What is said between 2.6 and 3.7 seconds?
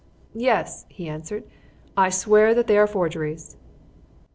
they are forgeries."